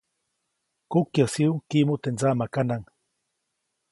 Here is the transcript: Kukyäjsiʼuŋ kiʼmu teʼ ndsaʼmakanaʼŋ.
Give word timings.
Kukyäjsiʼuŋ 0.91 1.57
kiʼmu 1.69 1.93
teʼ 2.01 2.13
ndsaʼmakanaʼŋ. 2.13 2.83